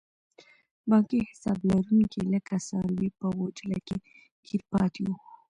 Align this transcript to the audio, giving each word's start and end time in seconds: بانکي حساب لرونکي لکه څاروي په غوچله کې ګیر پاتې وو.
بانکي 0.89 1.17
حساب 1.29 1.57
لرونکي 1.69 2.21
لکه 2.33 2.55
څاروي 2.67 3.09
په 3.19 3.25
غوچله 3.35 3.77
کې 3.87 3.97
ګیر 4.45 4.61
پاتې 4.71 5.01
وو. 5.07 5.15